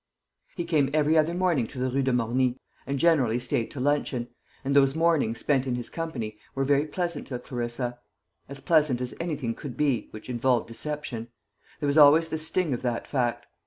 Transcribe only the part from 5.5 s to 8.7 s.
in his company were very pleasant to Clarissa as